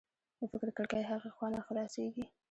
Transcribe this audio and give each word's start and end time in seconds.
د 0.39 0.41
فکر 0.51 0.69
کړکۍ 0.77 1.01
هغې 1.09 1.29
خوا 1.35 1.47
نه 1.55 1.61
خلاصېږي 1.67 2.25